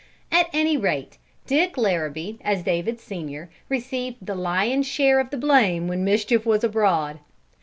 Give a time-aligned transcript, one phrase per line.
[0.31, 5.87] At any rate, Dick Larrabee, as David's senior, received the lion's share of the blame
[5.87, 7.19] when mischief was abroad.